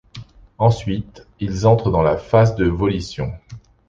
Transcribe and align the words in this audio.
Ensuite, 0.57 1.27
ils 1.39 1.67
entrent 1.67 1.91
dans 1.91 2.01
la 2.01 2.17
phase 2.17 2.55
de 2.55 2.65
volition. 2.65 3.33